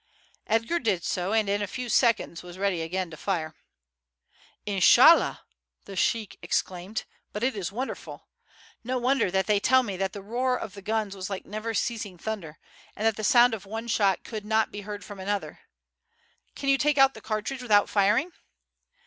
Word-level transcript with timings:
Edgar 0.47 0.79
did 0.79 1.03
so, 1.03 1.31
and 1.31 1.47
in 1.47 1.61
a 1.61 1.67
few 1.67 1.87
seconds 1.87 2.41
was 2.41 2.57
again 2.57 2.61
ready 3.07 3.09
to 3.11 3.17
fire. 3.17 3.53
"Inshallah!" 4.65 5.43
the 5.85 5.95
sheik 5.95 6.39
exclaimed, 6.41 7.05
"but 7.31 7.43
it 7.43 7.55
is 7.55 7.71
wonderful. 7.71 8.27
No 8.83 8.97
wonder 8.97 9.29
that 9.29 9.45
they 9.45 9.59
tell 9.59 9.83
me 9.83 9.97
that 9.97 10.13
the 10.13 10.23
roar 10.23 10.57
of 10.57 10.73
the 10.73 10.81
guns 10.81 11.15
was 11.15 11.29
like 11.29 11.45
never 11.45 11.75
ceasing 11.75 12.17
thunder, 12.17 12.57
and 12.95 13.05
that 13.05 13.15
the 13.15 13.23
sound 13.23 13.53
of 13.53 13.67
one 13.67 13.87
shot 13.87 14.23
could 14.23 14.43
not 14.43 14.71
be 14.71 14.81
heard 14.81 15.05
from 15.05 15.19
another. 15.19 15.59
Can 16.55 16.67
you 16.69 16.79
take 16.79 16.97
out 16.97 17.13
the 17.13 17.21
cartridge 17.21 17.61
without 17.61 17.87
firing?" 17.87 18.31